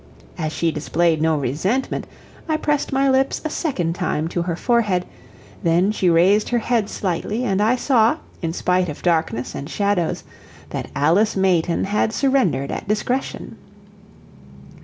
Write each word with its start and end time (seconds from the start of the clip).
As 0.35 0.51
she 0.51 0.71
displayed 0.71 1.21
no 1.21 1.37
resentment, 1.37 2.07
I 2.49 2.57
pressed 2.57 2.91
my 2.91 3.07
lips 3.07 3.39
a 3.45 3.51
second 3.51 3.93
time 3.93 4.27
to 4.29 4.41
her 4.41 4.55
forehead, 4.55 5.05
then 5.61 5.91
she 5.91 6.09
raised 6.09 6.49
her 6.49 6.57
head 6.57 6.89
slightly, 6.89 7.43
and 7.45 7.61
I 7.61 7.75
saw, 7.75 8.17
in 8.41 8.51
spite 8.51 8.89
of 8.89 9.03
darkness 9.03 9.53
and 9.53 9.69
shadows, 9.69 10.23
that 10.71 10.89
Alice 10.95 11.35
Mayton 11.35 11.83
had 11.83 12.13
surrendered 12.13 12.71
at 12.71 12.87
discretion. 12.87 13.57